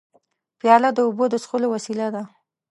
[0.59, 2.23] پیاله د اوبو د څښلو وسیله ده.